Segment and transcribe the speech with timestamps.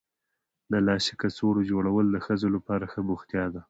[0.71, 3.59] د لاسي کڅوړو جوړول د ښځو لپاره ښه بوختیا ده.